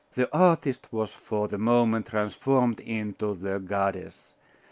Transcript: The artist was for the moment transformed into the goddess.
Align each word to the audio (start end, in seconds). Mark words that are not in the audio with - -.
The 0.15 0.33
artist 0.35 0.87
was 0.91 1.11
for 1.13 1.47
the 1.47 1.59
moment 1.59 2.07
transformed 2.07 2.79
into 2.79 3.35
the 3.35 3.59
goddess. 3.59 4.33